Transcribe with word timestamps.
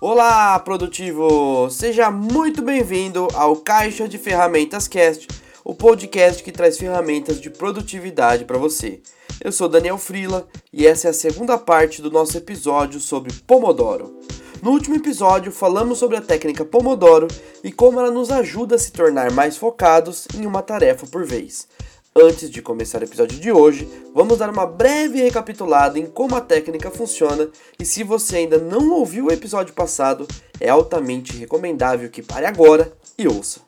Olá, 0.00 0.56
produtivo! 0.60 1.68
Seja 1.70 2.08
muito 2.08 2.62
bem-vindo 2.62 3.26
ao 3.34 3.56
Caixa 3.56 4.08
de 4.08 4.16
Ferramentas 4.16 4.86
Cast, 4.86 5.26
o 5.64 5.74
podcast 5.74 6.40
que 6.40 6.52
traz 6.52 6.78
ferramentas 6.78 7.40
de 7.40 7.50
produtividade 7.50 8.44
para 8.44 8.56
você. 8.58 9.00
Eu 9.42 9.50
sou 9.50 9.68
Daniel 9.68 9.98
Frila 9.98 10.46
e 10.72 10.86
essa 10.86 11.08
é 11.08 11.10
a 11.10 11.12
segunda 11.14 11.58
parte 11.58 12.00
do 12.00 12.12
nosso 12.12 12.38
episódio 12.38 13.00
sobre 13.00 13.32
Pomodoro. 13.44 14.20
No 14.62 14.70
último 14.70 14.94
episódio, 14.94 15.50
falamos 15.50 15.98
sobre 15.98 16.16
a 16.16 16.22
técnica 16.22 16.64
Pomodoro 16.64 17.26
e 17.64 17.72
como 17.72 17.98
ela 17.98 18.12
nos 18.12 18.30
ajuda 18.30 18.76
a 18.76 18.78
se 18.78 18.92
tornar 18.92 19.32
mais 19.32 19.56
focados 19.56 20.28
em 20.32 20.46
uma 20.46 20.62
tarefa 20.62 21.08
por 21.08 21.26
vez. 21.26 21.66
Antes 22.20 22.50
de 22.50 22.60
começar 22.60 23.00
o 23.00 23.04
episódio 23.04 23.38
de 23.38 23.52
hoje, 23.52 23.88
vamos 24.12 24.38
dar 24.38 24.50
uma 24.50 24.66
breve 24.66 25.22
recapitulada 25.22 26.00
em 26.00 26.06
como 26.06 26.34
a 26.34 26.40
técnica 26.40 26.90
funciona 26.90 27.48
e 27.78 27.84
se 27.84 28.02
você 28.02 28.38
ainda 28.38 28.58
não 28.58 28.90
ouviu 28.90 29.26
o 29.26 29.30
episódio 29.30 29.72
passado, 29.72 30.26
é 30.58 30.68
altamente 30.68 31.36
recomendável 31.36 32.10
que 32.10 32.20
pare 32.20 32.44
agora 32.44 32.92
e 33.16 33.28
ouça. 33.28 33.60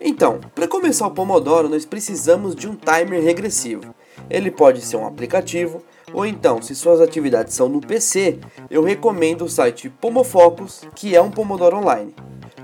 Então, 0.00 0.40
para 0.54 0.66
começar 0.66 1.06
o 1.06 1.10
Pomodoro, 1.10 1.68
nós 1.68 1.84
precisamos 1.84 2.54
de 2.54 2.66
um 2.66 2.74
timer 2.74 3.22
regressivo. 3.22 3.94
Ele 4.28 4.50
pode 4.50 4.80
ser 4.80 4.96
um 4.96 5.06
aplicativo, 5.06 5.82
ou 6.12 6.24
então, 6.24 6.62
se 6.62 6.74
suas 6.74 7.00
atividades 7.00 7.54
são 7.54 7.68
no 7.68 7.80
PC, 7.80 8.38
eu 8.70 8.82
recomendo 8.82 9.44
o 9.44 9.48
site 9.48 9.88
Pomofocus, 9.88 10.82
que 10.94 11.14
é 11.14 11.20
um 11.20 11.30
Pomodoro 11.30 11.78
online. 11.78 12.14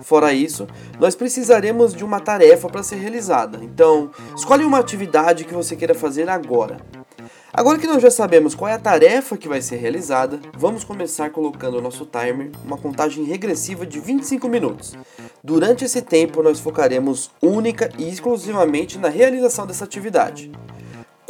Fora 0.03 0.33
isso, 0.33 0.67
nós 0.99 1.15
precisaremos 1.15 1.95
de 1.95 2.05
uma 2.05 2.21
tarefa 2.21 2.69
para 2.69 2.83
ser 2.83 2.97
realizada. 2.97 3.61
Então, 3.63 4.11
escolhe 4.37 4.65
uma 4.65 4.79
atividade 4.79 5.45
que 5.45 5.55
você 5.55 5.77
queira 5.77 5.95
fazer 5.95 6.29
agora. 6.29 6.79
Agora 7.55 7.79
que 7.79 7.87
nós 7.87 8.01
já 8.01 8.11
sabemos 8.11 8.55
qual 8.55 8.71
é 8.71 8.73
a 8.73 8.79
tarefa 8.79 9.37
que 9.37 9.47
vai 9.47 9.61
ser 9.61 9.77
realizada, 9.77 10.41
vamos 10.57 10.85
começar 10.85 11.29
colocando 11.29 11.77
o 11.77 11.81
nosso 11.83 12.07
timer 12.07 12.51
uma 12.65 12.79
contagem 12.79 13.25
regressiva 13.25 13.85
de 13.85 14.01
25 14.01 14.49
minutos. 14.49 14.97
Durante 15.45 15.85
esse 15.85 16.01
tempo, 16.01 16.43
nós 16.43 16.59
focaremos 16.59 17.31
única 17.43 17.91
e 17.99 18.09
exclusivamente 18.09 18.99
na 18.99 19.11
realização 19.11 19.67
dessa 19.67 19.85
atividade. 19.85 20.51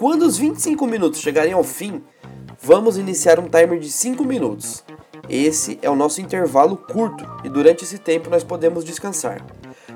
Quando 0.02 0.22
os 0.22 0.36
25 0.36 0.84
minutos 0.84 1.20
chegarem 1.20 1.52
ao 1.52 1.62
fim, 1.62 2.02
vamos 2.60 2.98
iniciar 2.98 3.38
um 3.38 3.48
timer 3.48 3.78
de 3.78 3.88
5 3.88 4.24
minutos. 4.24 4.82
Esse 5.28 5.78
é 5.80 5.88
o 5.88 5.94
nosso 5.94 6.20
intervalo 6.20 6.76
curto 6.76 7.24
e 7.44 7.48
durante 7.48 7.84
esse 7.84 7.98
tempo 7.98 8.28
nós 8.28 8.42
podemos 8.42 8.84
descansar. 8.84 9.46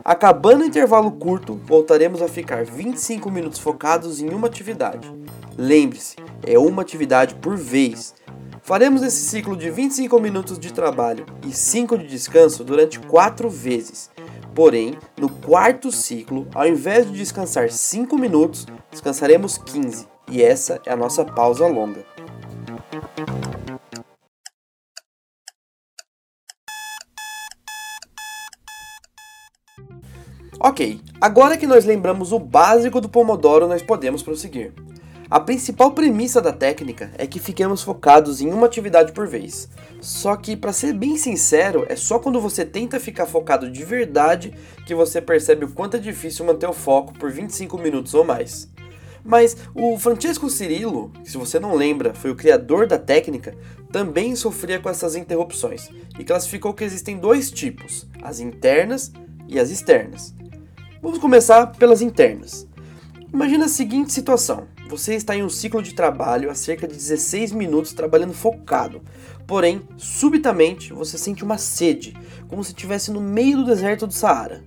Acabando 0.05 0.63
o 0.63 0.65
intervalo 0.65 1.11
curto, 1.11 1.61
voltaremos 1.67 2.23
a 2.23 2.29
ficar 2.29 2.65
25 2.65 3.29
minutos 3.33 3.59
focados 3.59 4.21
em 4.21 4.29
uma 4.29 4.47
atividade. 4.47 5.13
Lembre-se, 5.59 6.15
é 6.47 6.57
uma 6.57 6.83
atividade 6.83 7.35
por 7.35 7.57
vez. 7.57 8.15
Faremos 8.63 9.03
esse 9.03 9.27
ciclo 9.27 9.57
de 9.57 9.71
25 9.71 10.21
minutos 10.21 10.57
de 10.57 10.73
trabalho 10.73 11.27
e 11.45 11.51
5 11.51 11.99
de 11.99 12.07
descanso 12.07 12.63
durante 12.63 13.01
4 13.01 13.51
vezes. 13.51 14.09
Porém, 14.57 14.99
no 15.21 15.29
quarto 15.29 15.93
ciclo, 15.93 16.49
ao 16.55 16.67
invés 16.67 17.07
de 17.07 17.13
descansar 17.13 17.71
5 17.71 18.17
minutos, 18.17 18.65
descansaremos 18.91 19.59
15, 19.59 20.09
e 20.31 20.43
essa 20.43 20.81
é 20.87 20.93
a 20.95 20.97
nossa 20.97 21.27
pausa 21.27 21.67
longa. 21.67 22.03
Ok, 30.59 31.03
agora 31.21 31.59
que 31.59 31.67
nós 31.67 31.85
lembramos 31.85 32.33
o 32.33 32.39
básico 32.39 32.99
do 32.99 33.11
Pomodoro, 33.11 33.69
nós 33.69 33.83
podemos 33.83 34.23
prosseguir. 34.23 34.73
A 35.29 35.41
principal 35.41 35.91
premissa 35.91 36.41
da 36.41 36.53
técnica 36.53 37.11
é 37.19 37.27
que 37.27 37.41
fiquemos 37.41 37.83
focados 37.83 38.41
em 38.41 38.49
uma 38.53 38.67
atividade 38.67 39.11
por 39.11 39.27
vez. 39.27 39.69
Só 40.01 40.37
que, 40.37 40.57
para 40.57 40.73
ser 40.73 40.93
bem 40.93 41.17
sincero, 41.17 41.85
é 41.89 41.97
só 41.97 42.21
quando 42.21 42.41
você 42.41 42.65
tenta 42.65 43.01
ficar 43.01 43.27
focado 43.27 43.69
de 43.69 43.85
verdade 43.85 44.55
que 44.87 44.95
você 44.95 45.21
percebe 45.21 45.65
o 45.65 45.73
quanto 45.73 45.97
é 45.97 45.99
difícil 45.99 46.47
manter 46.47 46.69
o 46.69 46.73
foco 46.73 47.13
por 47.13 47.33
25 47.33 47.77
minutos 47.77 48.15
ou 48.15 48.25
mais. 48.25 48.69
Mas 49.25 49.57
o 49.75 49.99
Francesco 49.99 50.49
Cirillo, 50.49 51.11
que 51.25 51.29
se 51.33 51.37
você 51.37 51.59
não 51.59 51.75
lembra, 51.75 52.15
foi 52.15 52.31
o 52.31 52.37
criador 52.37 52.87
da 52.87 52.97
técnica, 52.97 53.53
também 53.91 54.37
sofria 54.37 54.79
com 54.79 54.89
essas 54.89 55.17
interrupções 55.17 55.91
e 56.17 56.23
classificou 56.23 56.73
que 56.73 56.85
existem 56.85 57.19
dois 57.19 57.51
tipos: 57.51 58.07
as 58.23 58.39
internas 58.39 59.11
e 59.49 59.59
as 59.59 59.71
externas. 59.71 60.33
Vamos 61.03 61.19
começar 61.19 61.67
pelas 61.73 62.01
internas. 62.01 62.69
Imagina 63.33 63.65
a 63.65 63.69
seguinte 63.69 64.13
situação: 64.13 64.69
você 64.89 65.15
está 65.15 65.37
em 65.37 65.43
um 65.43 65.49
ciclo 65.49 65.83
de 65.83 65.95
trabalho 65.95 66.51
há 66.51 66.55
cerca 66.55 66.87
de 66.87 66.95
16 66.95 67.53
minutos 67.53 67.93
trabalhando 67.93 68.33
focado, 68.33 69.03
porém, 69.47 69.83
subitamente 69.97 70.93
você 70.93 71.19
sente 71.19 71.45
uma 71.45 71.59
sede, 71.59 72.17
como 72.49 72.63
se 72.63 72.71
estivesse 72.71 73.11
no 73.11 73.21
meio 73.21 73.59
do 73.59 73.65
deserto 73.65 74.07
do 74.07 74.15
Saara. 74.15 74.63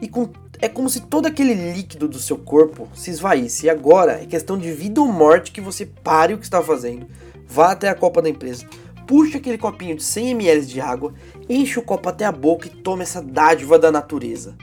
E 0.00 0.08
com, 0.08 0.30
é 0.60 0.68
como 0.68 0.88
se 0.88 1.00
todo 1.00 1.26
aquele 1.26 1.54
líquido 1.54 2.08
do 2.08 2.18
seu 2.18 2.38
corpo 2.38 2.88
se 2.94 3.10
esvaísse. 3.10 3.66
E 3.66 3.70
agora 3.70 4.22
é 4.22 4.26
questão 4.26 4.56
de 4.56 4.72
vida 4.72 5.00
ou 5.00 5.08
morte 5.08 5.52
que 5.52 5.60
você 5.60 5.86
pare 5.86 6.34
o 6.34 6.38
que 6.38 6.44
está 6.44 6.62
fazendo, 6.62 7.06
vá 7.46 7.72
até 7.72 7.88
a 7.88 7.94
copa 7.94 8.22
da 8.22 8.28
empresa, 8.28 8.66
puxe 9.06 9.36
aquele 9.36 9.58
copinho 9.58 9.96
de 9.96 10.02
100 10.02 10.30
ml 10.30 10.66
de 10.66 10.80
água, 10.80 11.14
enche 11.48 11.78
o 11.78 11.82
copo 11.82 12.08
até 12.08 12.24
a 12.24 12.32
boca 12.32 12.66
e 12.66 12.70
tome 12.70 13.02
essa 13.02 13.22
dádiva 13.22 13.78
da 13.78 13.90
natureza. 13.90 14.56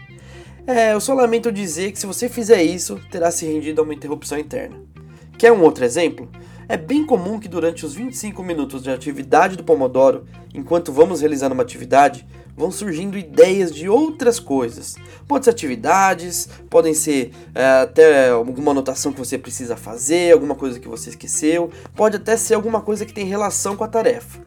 É, 0.68 0.94
eu 0.94 1.00
só 1.00 1.14
lamento 1.14 1.52
dizer 1.52 1.92
que 1.92 2.00
se 2.00 2.08
você 2.08 2.28
fizer 2.28 2.64
isso, 2.64 3.00
terá 3.12 3.30
se 3.30 3.46
rendido 3.46 3.82
a 3.82 3.84
uma 3.84 3.94
interrupção 3.94 4.38
interna. 4.38 4.95
Quer 5.38 5.52
um 5.52 5.62
outro 5.62 5.84
exemplo? 5.84 6.30
É 6.68 6.78
bem 6.78 7.06
comum 7.06 7.40
que 7.40 7.48
durante 7.48 7.86
os 7.86 7.94
25 7.94 8.42
minutos 8.42 8.82
de 8.82 8.90
atividade 8.90 9.56
do 9.56 9.64
Pomodoro, 9.64 10.26
enquanto 10.54 10.92
vamos 10.92 11.20
realizando 11.20 11.54
uma 11.54 11.62
atividade, 11.62 12.26
vão 12.56 12.72
surgindo 12.72 13.18
ideias 13.18 13.72
de 13.72 13.90
outras 13.90 14.40
coisas. 14.40 14.96
Pode 15.28 15.46
ser 15.46 15.52
atividades, 15.52 16.50
podem 16.70 16.94
ser 16.94 17.32
é, 17.54 17.82
até 17.82 18.30
alguma 18.30 18.72
anotação 18.72 19.12
que 19.12 19.20
você 19.20 19.38
precisa 19.38 19.76
fazer, 19.76 20.34
alguma 20.34 20.56
coisa 20.56 20.80
que 20.80 20.88
você 20.88 21.10
esqueceu, 21.10 21.70
pode 21.94 22.16
até 22.16 22.38
ser 22.38 22.54
alguma 22.54 22.82
coisa 22.82 23.06
que 23.06 23.14
tem 23.14 23.26
relação 23.26 23.76
com 23.76 23.84
a 23.84 23.88
tarefa. 23.88 24.40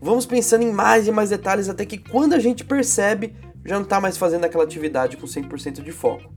Vamos 0.00 0.26
pensando 0.26 0.62
em 0.62 0.70
mais 0.70 1.08
e 1.08 1.10
mais 1.10 1.30
detalhes 1.30 1.68
até 1.68 1.86
que 1.86 1.96
quando 1.96 2.34
a 2.34 2.38
gente 2.38 2.64
percebe, 2.64 3.34
já 3.64 3.76
não 3.76 3.84
está 3.84 3.98
mais 3.98 4.18
fazendo 4.18 4.44
aquela 4.44 4.64
atividade 4.64 5.16
com 5.16 5.26
100% 5.26 5.82
de 5.82 5.90
foco. 5.90 6.30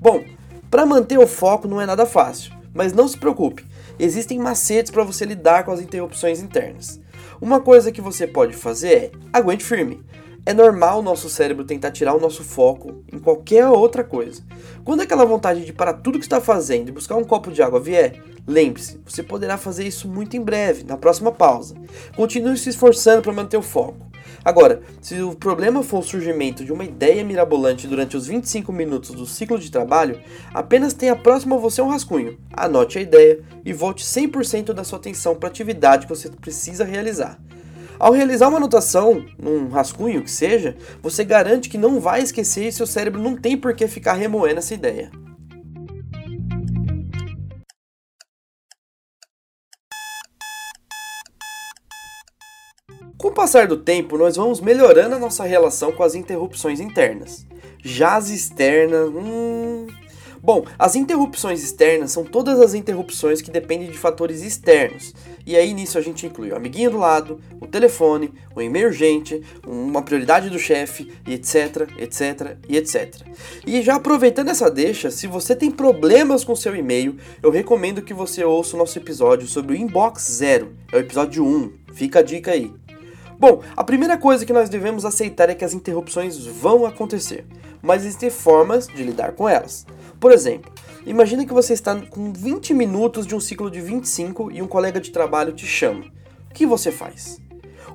Bom, 0.00 0.24
para 0.70 0.86
manter 0.86 1.18
o 1.18 1.26
foco 1.26 1.68
não 1.68 1.80
é 1.80 1.84
nada 1.84 2.06
fácil, 2.06 2.52
mas 2.74 2.92
não 2.92 3.08
se 3.08 3.16
preocupe, 3.16 3.64
existem 3.98 4.38
macetes 4.38 4.90
para 4.90 5.04
você 5.04 5.24
lidar 5.24 5.64
com 5.64 5.72
as 5.72 5.80
interrupções 5.80 6.40
internas. 6.40 7.00
Uma 7.40 7.60
coisa 7.60 7.90
que 7.90 8.00
você 8.00 8.26
pode 8.26 8.54
fazer 8.54 8.92
é 8.92 9.10
aguente 9.32 9.64
firme. 9.64 10.02
É 10.44 10.52
normal 10.52 10.98
o 10.98 11.02
nosso 11.02 11.28
cérebro 11.28 11.64
tentar 11.64 11.92
tirar 11.92 12.14
o 12.14 12.20
nosso 12.20 12.42
foco 12.42 13.04
em 13.12 13.18
qualquer 13.18 13.68
outra 13.68 14.02
coisa. 14.02 14.42
Quando 14.84 15.00
aquela 15.00 15.24
vontade 15.24 15.64
de 15.64 15.72
parar 15.72 15.94
tudo 15.94 16.18
que 16.18 16.24
está 16.24 16.40
fazendo 16.40 16.88
e 16.88 16.92
buscar 16.92 17.16
um 17.16 17.24
copo 17.24 17.52
de 17.52 17.62
água 17.62 17.78
vier, 17.78 18.20
lembre-se, 18.46 19.00
você 19.06 19.22
poderá 19.22 19.56
fazer 19.56 19.86
isso 19.86 20.08
muito 20.08 20.36
em 20.36 20.40
breve, 20.40 20.82
na 20.82 20.96
próxima 20.96 21.30
pausa. 21.30 21.76
Continue 22.16 22.58
se 22.58 22.70
esforçando 22.70 23.22
para 23.22 23.32
manter 23.32 23.56
o 23.56 23.62
foco. 23.62 24.11
Agora, 24.44 24.82
se 25.00 25.20
o 25.22 25.34
problema 25.34 25.82
for 25.82 26.00
o 26.00 26.02
surgimento 26.02 26.64
de 26.64 26.72
uma 26.72 26.84
ideia 26.84 27.24
mirabolante 27.24 27.86
durante 27.86 28.16
os 28.16 28.26
25 28.26 28.72
minutos 28.72 29.10
do 29.10 29.26
ciclo 29.26 29.58
de 29.58 29.70
trabalho, 29.70 30.20
apenas 30.52 30.92
tenha 30.92 31.16
próximo 31.16 31.54
a 31.54 31.58
você 31.58 31.80
um 31.80 31.88
rascunho. 31.88 32.38
Anote 32.52 32.98
a 32.98 33.02
ideia 33.02 33.40
e 33.64 33.72
volte 33.72 34.04
100% 34.04 34.72
da 34.72 34.84
sua 34.84 34.98
atenção 34.98 35.34
para 35.34 35.48
a 35.48 35.50
atividade 35.50 36.06
que 36.06 36.14
você 36.14 36.28
precisa 36.28 36.84
realizar. 36.84 37.38
Ao 37.98 38.12
realizar 38.12 38.48
uma 38.48 38.56
anotação, 38.56 39.24
num 39.38 39.68
rascunho 39.68 40.22
que 40.22 40.30
seja, 40.30 40.76
você 41.00 41.24
garante 41.24 41.68
que 41.68 41.78
não 41.78 42.00
vai 42.00 42.20
esquecer 42.20 42.66
e 42.66 42.72
seu 42.72 42.86
cérebro 42.86 43.22
não 43.22 43.36
tem 43.36 43.56
por 43.56 43.74
que 43.74 43.86
ficar 43.86 44.14
remoendo 44.14 44.58
essa 44.58 44.74
ideia. 44.74 45.10
Com 53.22 53.28
o 53.28 53.32
passar 53.32 53.68
do 53.68 53.76
tempo, 53.76 54.18
nós 54.18 54.34
vamos 54.34 54.60
melhorando 54.60 55.14
a 55.14 55.18
nossa 55.18 55.44
relação 55.44 55.92
com 55.92 56.02
as 56.02 56.16
interrupções 56.16 56.80
internas. 56.80 57.46
Já 57.80 58.16
as 58.16 58.28
externas, 58.28 59.10
hum... 59.14 59.86
Bom, 60.42 60.64
as 60.76 60.96
interrupções 60.96 61.62
externas 61.62 62.10
são 62.10 62.24
todas 62.24 62.58
as 62.58 62.74
interrupções 62.74 63.40
que 63.40 63.48
dependem 63.48 63.88
de 63.88 63.96
fatores 63.96 64.42
externos. 64.42 65.14
E 65.46 65.56
aí 65.56 65.72
nisso 65.72 65.96
a 65.98 66.00
gente 66.00 66.26
inclui 66.26 66.50
o 66.50 66.56
amiguinho 66.56 66.90
do 66.90 66.98
lado, 66.98 67.40
o 67.60 67.66
telefone, 67.68 68.34
o 68.56 68.60
e-mail 68.60 68.88
urgente, 68.88 69.40
uma 69.64 70.02
prioridade 70.02 70.50
do 70.50 70.58
chefe, 70.58 71.12
etc, 71.24 71.88
etc 71.98 72.56
e 72.68 72.76
etc. 72.76 73.14
E 73.64 73.82
já 73.82 73.94
aproveitando 73.94 74.48
essa 74.48 74.68
deixa, 74.68 75.12
se 75.12 75.28
você 75.28 75.54
tem 75.54 75.70
problemas 75.70 76.42
com 76.42 76.56
seu 76.56 76.74
e-mail, 76.74 77.16
eu 77.40 77.52
recomendo 77.52 78.02
que 78.02 78.12
você 78.12 78.42
ouça 78.42 78.74
o 78.74 78.78
nosso 78.80 78.98
episódio 78.98 79.46
sobre 79.46 79.76
o 79.76 79.78
Inbox 79.78 80.24
Zero, 80.24 80.72
é 80.90 80.96
o 80.96 80.98
episódio 81.00 81.46
1. 81.46 81.82
Fica 81.94 82.18
a 82.18 82.22
dica 82.22 82.50
aí. 82.50 82.81
Bom, 83.42 83.60
a 83.76 83.82
primeira 83.82 84.16
coisa 84.16 84.46
que 84.46 84.52
nós 84.52 84.68
devemos 84.68 85.04
aceitar 85.04 85.50
é 85.50 85.54
que 85.56 85.64
as 85.64 85.74
interrupções 85.74 86.46
vão 86.46 86.86
acontecer, 86.86 87.44
mas 87.82 88.04
existem 88.04 88.30
formas 88.30 88.86
de 88.86 89.02
lidar 89.02 89.32
com 89.32 89.48
elas. 89.48 89.84
Por 90.20 90.30
exemplo, 90.30 90.72
imagine 91.04 91.44
que 91.44 91.52
você 91.52 91.72
está 91.72 92.00
com 92.02 92.32
20 92.32 92.72
minutos 92.72 93.26
de 93.26 93.34
um 93.34 93.40
ciclo 93.40 93.68
de 93.68 93.80
25 93.80 94.52
e 94.52 94.62
um 94.62 94.68
colega 94.68 95.00
de 95.00 95.10
trabalho 95.10 95.52
te 95.52 95.66
chama. 95.66 96.04
O 96.48 96.54
que 96.54 96.64
você 96.64 96.92
faz? 96.92 97.40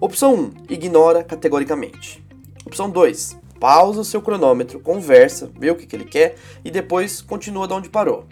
Opção 0.02 0.36
1, 0.36 0.52
ignora 0.70 1.24
categoricamente. 1.24 2.22
Opção 2.66 2.90
2, 2.90 3.38
pausa 3.58 4.02
o 4.02 4.04
seu 4.04 4.22
cronômetro, 4.22 4.82
conversa, 4.82 5.50
vê 5.58 5.72
o 5.72 5.78
que, 5.78 5.86
que 5.86 5.96
ele 5.96 6.04
quer 6.04 6.36
e 6.66 6.70
depois 6.70 7.22
continua 7.22 7.70
de 7.70 7.74
onde 7.74 7.88
parou. 7.88 8.26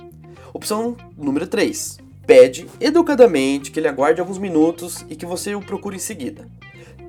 Opção 0.53 0.97
número 1.17 1.47
3, 1.47 1.97
pede 2.27 2.67
educadamente 2.81 3.71
que 3.71 3.79
ele 3.79 3.87
aguarde 3.87 4.19
alguns 4.19 4.37
minutos 4.37 5.05
e 5.07 5.15
que 5.15 5.25
você 5.25 5.55
o 5.55 5.61
procure 5.61 5.95
em 5.95 5.99
seguida. 5.99 6.45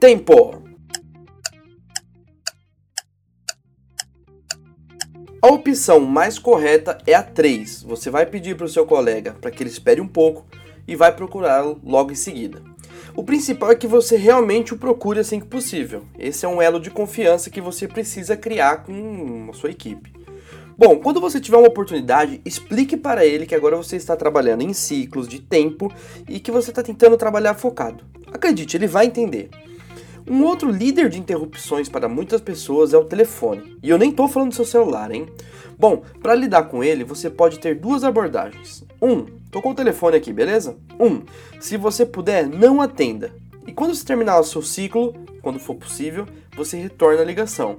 Tempo! 0.01 0.63
A 5.41 5.47
opção 5.49 6.01
mais 6.01 6.39
correta 6.39 6.99
é 7.07 7.15
a 7.15 7.23
3. 7.23 7.83
Você 7.83 8.11
vai 8.11 8.27
pedir 8.27 8.57
para 8.57 8.67
o 8.67 8.69
seu 8.69 8.85
colega 8.85 9.35
para 9.41 9.51
que 9.51 9.63
ele 9.63 9.71
espere 9.71 10.01
um 10.01 10.09
pouco 10.09 10.47
e 10.87 10.95
vai 10.95 11.15
procurá-lo 11.15 11.81
logo 11.83 12.13
em 12.13 12.17
seguida. 12.17 12.63
O 13.15 13.25
principal 13.25 13.71
é 13.71 13.75
que 13.75 13.87
você 13.87 14.17
realmente 14.17 14.75
o 14.75 14.79
procure 14.79 15.21
assim 15.21 15.41
que 15.41 15.47
possível. 15.47 16.05
Esse 16.19 16.45
é 16.45 16.49
um 16.49 16.61
elo 16.61 16.79
de 16.79 16.91
confiança 16.91 17.49
que 17.49 17.61
você 17.63 17.89
precisa 17.89 18.37
criar 18.37 18.83
com 18.83 19.49
a 19.49 19.55
sua 19.55 19.71
equipe. 19.71 20.13
Bom, 20.77 20.99
quando 20.99 21.23
você 21.23 21.41
tiver 21.41 21.57
uma 21.57 21.69
oportunidade, 21.69 22.43
explique 22.45 22.99
para 22.99 23.25
ele 23.25 23.47
que 23.47 23.55
agora 23.55 23.77
você 23.77 23.97
está 23.97 24.15
trabalhando 24.15 24.61
em 24.61 24.75
ciclos 24.75 25.27
de 25.27 25.41
tempo 25.41 25.91
e 26.29 26.39
que 26.39 26.51
você 26.51 26.69
está 26.69 26.83
tentando 26.83 27.17
trabalhar 27.17 27.55
focado. 27.55 28.05
Acredite, 28.31 28.77
ele 28.77 28.87
vai 28.87 29.07
entender. 29.07 29.49
Um 30.29 30.43
outro 30.43 30.71
líder 30.71 31.09
de 31.09 31.21
interrupções 31.21 31.89
para 31.89 32.09
muitas 32.09 32.41
pessoas 32.41 32.93
é 32.93 32.99
o 32.99 33.05
telefone. 33.05 33.79
E 33.81 33.89
eu 33.89 33.97
nem 33.97 34.11
estou 34.11 34.27
falando 34.27 34.49
do 34.49 34.57
seu 34.57 34.65
celular, 34.65 35.13
hein? 35.13 35.29
Bom, 35.79 36.03
para 36.21 36.35
lidar 36.35 36.65
com 36.65 36.83
ele, 36.83 37.05
você 37.05 37.31
pode 37.31 37.61
ter 37.61 37.77
duas 37.77 38.03
abordagens. 38.03 38.85
Um, 39.01 39.25
tocou 39.53 39.71
o 39.71 39.75
telefone 39.75 40.17
aqui, 40.17 40.33
beleza? 40.33 40.77
Um, 40.99 41.23
se 41.61 41.77
você 41.77 42.05
puder, 42.05 42.49
não 42.49 42.81
atenda. 42.81 43.33
E 43.67 43.73
quando 43.73 43.95
você 43.95 44.05
terminar 44.05 44.41
o 44.41 44.45
seu 44.45 44.63
ciclo, 44.63 45.15
quando 45.43 45.61
for 45.61 45.77
possível, 45.77 46.27
você 46.57 46.77
retorna 46.77 47.23
a 47.23 47.25
ligação. 47.25 47.77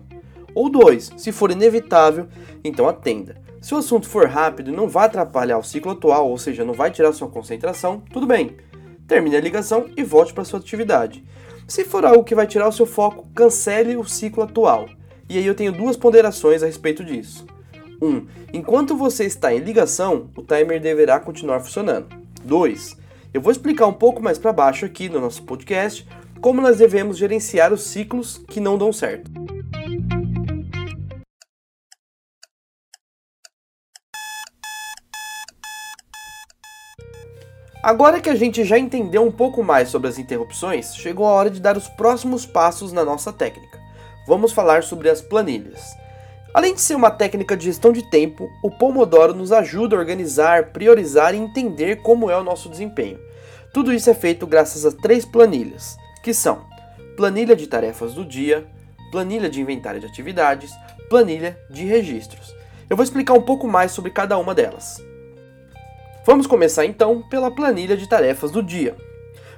Ou 0.55 0.69
dois, 0.69 1.11
se 1.17 1.33
for 1.33 1.51
inevitável, 1.51 2.27
então 2.63 2.87
atenda. 2.87 3.41
Se 3.61 3.73
o 3.73 3.77
assunto 3.77 4.07
for 4.07 4.27
rápido 4.27 4.71
e 4.71 4.75
não 4.75 4.87
vai 4.87 5.07
atrapalhar 5.07 5.57
o 5.57 5.63
ciclo 5.63 5.91
atual, 5.91 6.29
ou 6.29 6.37
seja, 6.37 6.63
não 6.63 6.73
vai 6.73 6.91
tirar 6.91 7.11
sua 7.11 7.27
concentração, 7.27 8.01
tudo 8.13 8.25
bem. 8.25 8.55
Termine 9.07 9.37
a 9.37 9.41
ligação 9.41 9.89
e 9.95 10.03
volte 10.03 10.33
para 10.33 10.43
sua 10.43 10.59
atividade. 10.59 11.23
Se 11.67 11.83
for 11.83 12.05
algo 12.05 12.23
que 12.23 12.35
vai 12.35 12.45
tirar 12.45 12.67
o 12.67 12.71
seu 12.71 12.85
foco, 12.85 13.27
cancele 13.33 13.95
o 13.95 14.05
ciclo 14.05 14.43
atual. 14.43 14.89
E 15.29 15.37
aí 15.37 15.45
eu 15.45 15.55
tenho 15.55 15.71
duas 15.71 15.97
ponderações 15.97 16.61
a 16.61 16.65
respeito 16.65 17.03
disso. 17.03 17.45
1. 18.01 18.07
Um, 18.07 18.27
enquanto 18.53 18.95
você 18.95 19.25
está 19.25 19.53
em 19.53 19.59
ligação, 19.59 20.29
o 20.35 20.41
timer 20.41 20.79
deverá 20.79 21.19
continuar 21.19 21.59
funcionando. 21.61 22.07
2. 22.43 22.97
Eu 23.33 23.41
vou 23.41 23.51
explicar 23.51 23.87
um 23.87 23.93
pouco 23.93 24.21
mais 24.21 24.37
para 24.37 24.53
baixo 24.53 24.85
aqui 24.85 25.09
no 25.09 25.19
nosso 25.19 25.43
podcast 25.43 26.07
como 26.41 26.61
nós 26.61 26.77
devemos 26.77 27.17
gerenciar 27.17 27.73
os 27.73 27.83
ciclos 27.83 28.41
que 28.47 28.59
não 28.59 28.77
dão 28.77 28.93
certo. 28.93 29.46
Agora 37.87 38.19
que 38.19 38.29
a 38.29 38.35
gente 38.35 38.65
já 38.65 38.77
entendeu 38.77 39.23
um 39.23 39.31
pouco 39.31 39.63
mais 39.63 39.87
sobre 39.87 40.09
as 40.09 40.19
interrupções, 40.19 40.93
chegou 40.93 41.25
a 41.25 41.31
hora 41.31 41.49
de 41.49 41.61
dar 41.61 41.77
os 41.77 41.87
próximos 41.87 42.45
passos 42.45 42.91
na 42.91 43.05
nossa 43.05 43.31
técnica. 43.31 43.79
Vamos 44.27 44.51
falar 44.51 44.83
sobre 44.83 45.09
as 45.09 45.21
planilhas. 45.21 45.95
Além 46.53 46.73
de 46.73 46.81
ser 46.81 46.95
uma 46.95 47.09
técnica 47.09 47.55
de 47.55 47.63
gestão 47.63 47.93
de 47.93 48.01
tempo, 48.09 48.49
o 48.61 48.69
Pomodoro 48.69 49.33
nos 49.33 49.53
ajuda 49.53 49.95
a 49.95 49.99
organizar, 49.99 50.73
priorizar 50.73 51.33
e 51.33 51.37
entender 51.37 52.01
como 52.01 52.29
é 52.29 52.37
o 52.37 52.43
nosso 52.43 52.67
desempenho. 52.67 53.21
Tudo 53.73 53.93
isso 53.93 54.09
é 54.09 54.13
feito 54.13 54.45
graças 54.45 54.85
a 54.85 54.91
três 54.91 55.23
planilhas, 55.23 55.95
que 56.21 56.33
são 56.33 56.65
planilha 57.15 57.55
de 57.55 57.67
tarefas 57.67 58.13
do 58.13 58.25
dia, 58.25 58.67
planilha 59.13 59.49
de 59.49 59.61
inventário 59.61 60.01
de 60.01 60.07
atividades, 60.07 60.73
planilha 61.09 61.57
de 61.69 61.85
registros. 61.85 62.53
Eu 62.89 62.97
vou 62.97 63.03
explicar 63.05 63.33
um 63.33 63.43
pouco 63.43 63.65
mais 63.65 63.93
sobre 63.93 64.11
cada 64.11 64.37
uma 64.37 64.53
delas. 64.53 65.06
Vamos 66.27 66.45
começar 66.45 66.85
então 66.85 67.21
pela 67.21 67.49
planilha 67.49 67.95
de 67.95 68.05
tarefas 68.05 68.51
do 68.51 68.61
dia. 68.61 68.97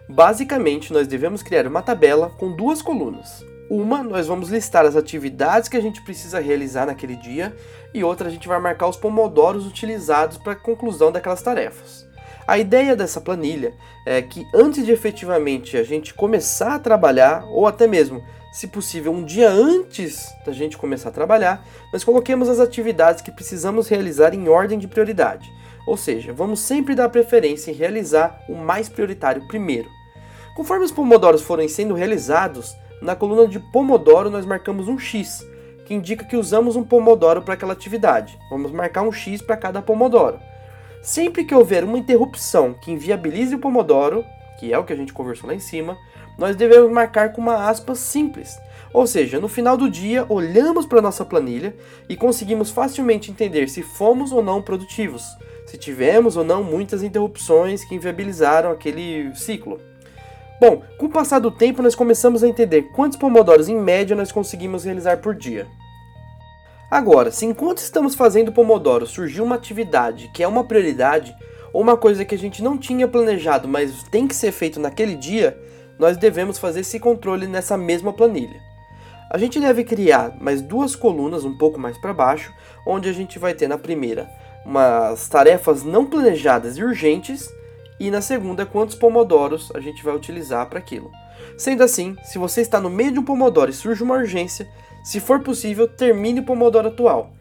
Basicamente, 0.08 0.94
nós 0.94 1.08
devemos 1.08 1.42
criar 1.42 1.66
uma 1.66 1.82
tabela 1.82 2.30
com 2.38 2.56
duas 2.56 2.80
colunas. 2.80 3.44
Uma, 3.68 4.04
nós 4.04 4.28
vamos 4.28 4.50
listar 4.50 4.86
as 4.86 4.96
atividades 4.96 5.68
que 5.68 5.76
a 5.76 5.82
gente 5.82 6.00
precisa 6.04 6.40
realizar 6.40 6.86
naquele 6.86 7.16
dia, 7.16 7.56
e 7.92 8.04
outra, 8.04 8.28
a 8.28 8.32
gente 8.32 8.48
vai 8.48 8.60
marcar 8.60 8.88
os 8.88 8.98
pomodoros 8.98 9.66
utilizados 9.66 10.38
para 10.38 10.54
a 10.54 10.56
conclusão 10.56 11.12
daquelas 11.12 11.42
tarefas. 11.42 12.08
A 12.48 12.60
ideia 12.60 12.96
dessa 12.96 13.20
planilha 13.20 13.74
é 14.06 14.22
que 14.22 14.46
antes 14.54 14.86
de 14.86 14.92
efetivamente 14.92 15.76
a 15.76 15.84
gente 15.84 16.14
começar 16.14 16.76
a 16.76 16.80
trabalhar, 16.80 17.46
ou 17.48 17.66
até 17.66 17.88
mesmo, 17.88 18.24
se 18.52 18.68
possível, 18.68 19.12
um 19.12 19.24
dia 19.24 19.50
antes 19.50 20.34
da 20.46 20.52
gente 20.52 20.78
começar 20.78 21.10
a 21.10 21.14
trabalhar, 21.14 21.64
nós 21.94 22.04
coloquemos 22.04 22.50
as 22.50 22.60
atividades 22.60 23.22
que 23.22 23.32
precisamos 23.32 23.88
realizar 23.88 24.34
em 24.34 24.50
ordem 24.50 24.80
de 24.80 24.88
prioridade. 24.88 25.52
Ou 25.86 25.96
seja, 25.96 26.34
vamos 26.34 26.60
sempre 26.60 26.96
dar 26.96 27.10
preferência 27.10 27.72
em 27.72 27.76
realizar 27.76 28.42
o 28.50 28.56
mais 28.56 28.90
prioritário 28.90 29.48
primeiro. 29.48 29.90
Conforme 30.56 30.84
os 30.84 30.92
pomodoros 30.92 31.42
forem 31.42 31.68
sendo 31.68 31.94
realizados, 31.94 32.76
na 33.02 33.16
coluna 33.16 33.48
de 33.48 33.60
pomodoro 33.60 34.30
nós 34.30 34.46
marcamos 34.46 34.88
um 34.88 34.98
X, 34.98 35.46
que 35.86 35.94
indica 35.94 36.26
que 36.26 36.36
usamos 36.36 36.76
um 36.76 36.84
pomodoro 36.84 37.42
para 37.42 37.54
aquela 37.54 37.74
atividade. 37.74 38.38
Vamos 38.50 38.72
marcar 38.72 39.04
um 39.04 39.12
X 39.12 39.42
para 39.42 39.58
cada 39.58 39.82
pomodoro. 39.82 40.40
Sempre 41.02 41.46
que 41.46 41.56
houver 41.56 41.84
uma 41.84 41.98
interrupção 41.98 42.74
que 42.74 42.92
inviabilize 42.92 43.56
o 43.56 43.60
pomodoro, 43.60 44.26
que 44.60 44.74
é 44.74 44.78
o 44.78 44.84
que 44.84 44.92
a 44.92 44.96
gente 44.96 45.14
conversou 45.14 45.48
lá 45.48 45.56
em 45.56 45.60
cima, 45.60 45.98
nós 46.40 46.56
devemos 46.56 46.92
marcar 46.92 47.34
com 47.34 47.42
uma 47.42 47.70
aspa 47.70 47.94
simples. 47.94 48.58
Ou 48.92 49.06
seja, 49.06 49.40
no 49.40 49.48
final 49.48 49.78
do 49.78 49.90
dia, 49.90 50.26
olhamos 50.28 50.88
para 50.88 51.02
nossa 51.02 51.24
planilha 51.24 51.76
e 52.08 52.16
conseguimos 52.16 52.72
facilmente 52.72 53.30
entender 53.30 53.70
se 53.70 53.84
fomos 53.84 54.32
ou 54.32 54.42
não 54.42 54.62
produtivos 54.62 55.24
se 55.70 55.78
tivemos 55.78 56.36
ou 56.36 56.44
não 56.44 56.64
muitas 56.64 57.04
interrupções 57.04 57.86
que 57.86 57.94
inviabilizaram 57.94 58.72
aquele 58.72 59.32
ciclo. 59.36 59.80
Bom, 60.60 60.82
com 60.98 61.06
o 61.06 61.10
passar 61.10 61.40
do 61.40 61.52
tempo 61.52 61.82
nós 61.82 61.96
começamos 61.96 62.44
a 62.44 62.48
entender 62.48 62.92
quantos 62.92 63.18
pomodoros 63.18 63.70
em 63.70 63.80
média 63.80 64.16
nós 64.16 64.32
conseguimos 64.32 64.84
realizar 64.84 65.18
por 65.18 65.36
dia. 65.36 65.68
Agora, 66.90 67.30
se 67.30 67.46
enquanto 67.46 67.78
estamos 67.78 68.16
fazendo 68.16 68.52
pomodoro 68.52 69.06
surgiu 69.06 69.44
uma 69.44 69.56
atividade 69.56 70.30
que 70.34 70.42
é 70.42 70.48
uma 70.48 70.64
prioridade, 70.64 71.36
ou 71.72 71.82
uma 71.84 71.96
coisa 71.96 72.26
que 72.26 72.34
a 72.34 72.38
gente 72.38 72.64
não 72.64 72.80
tinha 72.80 73.08
planejado, 73.08 73.68
mas 73.68 74.02
tem 74.04 74.28
que 74.28 74.36
ser 74.36 74.52
feito 74.52 74.80
naquele 74.80 75.16
dia, 75.16 75.56
nós 76.00 76.18
devemos 76.18 76.58
fazer 76.58 76.80
esse 76.80 77.00
controle 77.00 77.46
nessa 77.46 77.78
mesma 77.78 78.14
planilha. 78.14 78.62
A 79.30 79.38
gente 79.38 79.60
deve 79.60 79.84
criar 79.84 80.36
mais 80.42 80.62
duas 80.62 80.96
colunas 80.96 81.44
um 81.44 81.56
pouco 81.56 81.80
mais 81.80 81.98
para 81.98 82.14
baixo, 82.14 82.52
onde 82.86 83.08
a 83.08 83.14
gente 83.14 83.38
vai 83.38 83.54
ter 83.54 83.68
na 83.68 83.78
primeira 83.78 84.28
umas 84.66 85.28
tarefas 85.28 85.84
não 85.84 86.06
planejadas 86.06 86.78
e 86.78 86.84
urgentes, 86.84 87.50
e 88.00 88.10
na 88.10 88.22
segunda, 88.22 88.66
quantos 88.66 88.96
pomodoros 88.96 89.72
a 89.76 89.80
gente 89.80 90.04
vai 90.04 90.16
utilizar 90.16 90.68
para 90.68 90.80
aquilo. 90.80 91.12
Sendo 91.58 91.84
assim, 91.84 92.16
se 92.24 92.38
você 92.38 92.62
está 92.62 92.80
no 92.80 92.90
meio 92.90 93.12
de 93.12 93.20
um 93.20 93.26
pomodoro 93.26 93.70
e 93.70 93.74
surge 93.74 94.04
uma 94.04 94.16
urgência, 94.16 94.68
se 95.04 95.20
for 95.20 95.42
possível, 95.42 95.88
termine 95.88 96.40
o 96.40 96.46
pomodoro 96.46 96.88
atual. 96.88 97.32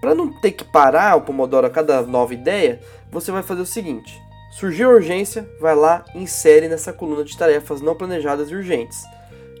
Para 0.00 0.14
não 0.14 0.32
ter 0.40 0.52
que 0.52 0.64
parar 0.64 1.16
o 1.16 1.22
pomodoro 1.22 1.66
a 1.66 1.70
cada 1.70 2.02
nova 2.02 2.32
ideia, 2.32 2.80
você 3.10 3.32
vai 3.32 3.42
fazer 3.42 3.62
o 3.62 3.66
seguinte: 3.66 4.20
surgiu 4.50 4.90
a 4.90 4.94
urgência, 4.94 5.48
vai 5.60 5.74
lá 5.74 6.04
insere 6.14 6.68
nessa 6.68 6.92
coluna 6.92 7.24
de 7.24 7.36
tarefas 7.36 7.80
não 7.80 7.94
planejadas 7.94 8.50
e 8.50 8.54
urgentes. 8.54 9.02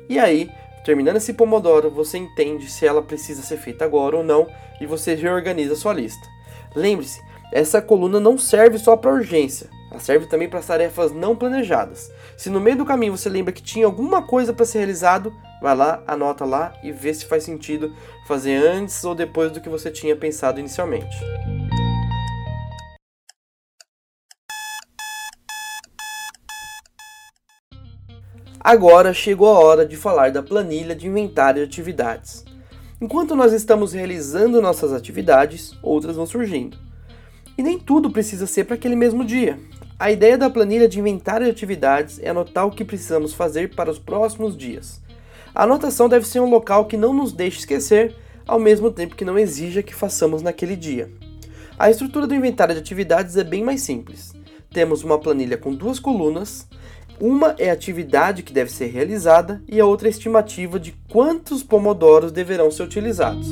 E 0.08 0.18
aí, 0.18 0.50
terminando 0.84 1.16
esse 1.16 1.32
pomodoro, 1.32 1.90
você 1.90 2.18
entende 2.18 2.70
se 2.70 2.86
ela 2.86 3.02
precisa 3.02 3.42
ser 3.42 3.56
feita 3.56 3.84
agora 3.84 4.16
ou 4.16 4.24
não 4.24 4.46
e 4.80 4.86
você 4.86 5.14
reorganiza 5.14 5.76
sua 5.76 5.92
lista. 5.92 6.26
Lembre-se, 6.74 7.20
essa 7.52 7.80
coluna 7.82 8.20
não 8.20 8.38
serve 8.38 8.78
só 8.78 8.96
para 8.96 9.12
urgência, 9.12 9.68
ela 9.90 10.00
serve 10.00 10.26
também 10.26 10.48
para 10.48 10.60
tarefas 10.60 11.12
não 11.12 11.34
planejadas. 11.34 12.10
Se 12.36 12.48
no 12.48 12.60
meio 12.60 12.76
do 12.76 12.84
caminho 12.84 13.16
você 13.16 13.28
lembra 13.28 13.52
que 13.52 13.62
tinha 13.62 13.86
alguma 13.86 14.22
coisa 14.22 14.52
para 14.52 14.64
ser 14.64 14.78
realizado, 14.78 15.32
vai 15.60 15.76
lá, 15.76 16.02
anota 16.06 16.44
lá 16.44 16.72
e 16.82 16.92
vê 16.92 17.12
se 17.12 17.26
faz 17.26 17.44
sentido 17.44 17.92
fazer 18.26 18.56
antes 18.56 19.02
ou 19.04 19.14
depois 19.14 19.50
do 19.50 19.60
que 19.60 19.68
você 19.68 19.90
tinha 19.90 20.14
pensado 20.14 20.60
inicialmente. 20.60 21.16
Agora 28.62 29.14
chegou 29.14 29.48
a 29.48 29.58
hora 29.58 29.86
de 29.86 29.96
falar 29.96 30.30
da 30.30 30.42
planilha 30.42 30.94
de 30.94 31.06
inventário 31.06 31.62
de 31.62 31.66
atividades. 31.66 32.44
Enquanto 33.00 33.34
nós 33.34 33.54
estamos 33.54 33.94
realizando 33.94 34.60
nossas 34.60 34.92
atividades, 34.92 35.72
outras 35.82 36.16
vão 36.16 36.26
surgindo. 36.26 36.76
E 37.56 37.62
nem 37.62 37.78
tudo 37.78 38.10
precisa 38.10 38.46
ser 38.46 38.64
para 38.64 38.74
aquele 38.74 38.94
mesmo 38.94 39.24
dia. 39.24 39.58
A 39.98 40.10
ideia 40.10 40.36
da 40.36 40.50
planilha 40.50 40.86
de 40.86 41.00
inventário 41.00 41.46
de 41.46 41.50
atividades 41.50 42.20
é 42.22 42.28
anotar 42.28 42.66
o 42.66 42.70
que 42.70 42.84
precisamos 42.84 43.32
fazer 43.32 43.74
para 43.74 43.90
os 43.90 43.98
próximos 43.98 44.54
dias. 44.54 45.00
A 45.54 45.62
anotação 45.62 46.06
deve 46.06 46.26
ser 46.26 46.40
um 46.40 46.50
local 46.50 46.84
que 46.84 46.98
não 46.98 47.14
nos 47.14 47.32
deixe 47.32 47.60
esquecer, 47.60 48.14
ao 48.46 48.60
mesmo 48.60 48.90
tempo 48.90 49.16
que 49.16 49.24
não 49.24 49.38
exija 49.38 49.82
que 49.82 49.94
façamos 49.94 50.42
naquele 50.42 50.76
dia. 50.76 51.10
A 51.78 51.88
estrutura 51.88 52.26
do 52.26 52.34
inventário 52.34 52.74
de 52.74 52.80
atividades 52.82 53.38
é 53.38 53.44
bem 53.44 53.64
mais 53.64 53.80
simples. 53.80 54.34
Temos 54.70 55.02
uma 55.02 55.18
planilha 55.18 55.56
com 55.56 55.74
duas 55.74 55.98
colunas, 55.98 56.68
uma 57.20 57.54
é 57.58 57.68
a 57.68 57.74
atividade 57.74 58.42
que 58.42 58.52
deve 58.52 58.72
ser 58.72 58.86
realizada 58.86 59.62
e 59.68 59.78
a 59.78 59.84
outra 59.84 60.08
é 60.08 60.10
a 60.10 60.10
estimativa 60.10 60.80
de 60.80 60.92
quantos 61.10 61.62
pomodoros 61.62 62.32
deverão 62.32 62.70
ser 62.70 62.84
utilizados. 62.84 63.48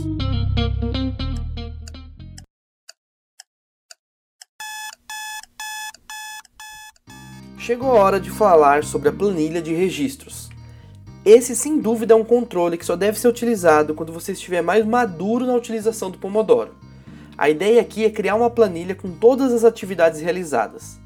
Chegou 7.59 7.91
a 7.91 8.01
hora 8.01 8.19
de 8.19 8.31
falar 8.31 8.83
sobre 8.83 9.11
a 9.11 9.13
planilha 9.13 9.61
de 9.61 9.75
registros. 9.75 10.49
Esse, 11.23 11.55
sem 11.55 11.79
dúvida, 11.79 12.15
é 12.15 12.17
um 12.17 12.25
controle 12.25 12.79
que 12.79 12.87
só 12.87 12.97
deve 12.97 13.21
ser 13.21 13.29
utilizado 13.29 13.95
quando 13.95 14.11
você 14.11 14.33
estiver 14.33 14.63
mais 14.63 14.87
maduro 14.87 15.45
na 15.45 15.55
utilização 15.55 16.11
do 16.11 16.17
Pomodoro. 16.17 16.75
A 17.37 17.51
ideia 17.51 17.83
aqui 17.83 18.07
é 18.07 18.11
criar 18.11 18.37
uma 18.37 18.49
planilha 18.49 18.95
com 18.95 19.11
todas 19.11 19.53
as 19.53 19.65
atividades 19.65 20.23
realizadas. 20.23 20.99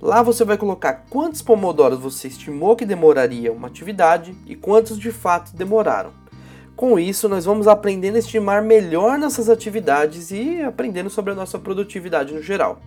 Lá 0.00 0.22
você 0.22 0.44
vai 0.44 0.56
colocar 0.56 1.06
quantos 1.10 1.42
pomodoros 1.42 1.98
você 1.98 2.28
estimou 2.28 2.76
que 2.76 2.86
demoraria 2.86 3.52
uma 3.52 3.66
atividade 3.66 4.34
e 4.46 4.54
quantos 4.54 4.96
de 4.98 5.10
fato 5.10 5.56
demoraram. 5.56 6.12
Com 6.76 6.96
isso, 6.96 7.28
nós 7.28 7.44
vamos 7.44 7.66
aprendendo 7.66 8.14
a 8.14 8.20
estimar 8.20 8.62
melhor 8.62 9.18
nossas 9.18 9.48
atividades 9.48 10.30
e 10.30 10.62
aprendendo 10.62 11.10
sobre 11.10 11.32
a 11.32 11.34
nossa 11.34 11.58
produtividade 11.58 12.32
no 12.32 12.40
geral. 12.40 12.80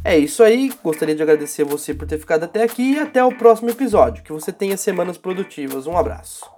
É 0.09 0.17
isso 0.17 0.41
aí, 0.45 0.73
gostaria 0.85 1.17
de 1.17 1.23
agradecer 1.23 1.65
você 1.65 1.93
por 1.93 2.07
ter 2.07 2.17
ficado 2.17 2.45
até 2.45 2.63
aqui 2.63 2.93
e 2.93 2.99
até 3.01 3.25
o 3.25 3.37
próximo 3.37 3.71
episódio. 3.71 4.23
Que 4.23 4.33
você 4.33 4.53
tenha 4.53 4.77
semanas 4.77 5.19
produtivas. 5.19 5.85
Um 5.85 5.97
abraço. 5.97 6.56